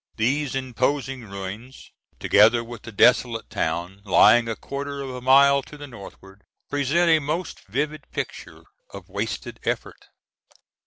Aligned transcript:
These 0.15 0.55
imposing 0.55 1.25
ruins, 1.29 1.91
together 2.19 2.63
with 2.63 2.81
the 2.81 2.91
desolate 2.91 3.51
town, 3.51 4.01
lying 4.03 4.47
a 4.49 4.55
quarter 4.55 4.99
of 5.03 5.11
a 5.11 5.21
mile 5.21 5.61
to 5.61 5.77
the 5.77 5.85
northward, 5.85 6.41
present 6.71 7.07
a 7.11 7.19
most 7.19 7.59
vivid 7.67 8.09
picture 8.11 8.63
of 8.89 9.09
wasted 9.09 9.59
effort. 9.63 10.07